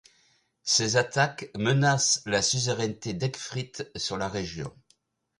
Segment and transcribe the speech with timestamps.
[0.63, 4.75] Ces attaques menacent la suzeraineté d'Ecgfrith sur la région.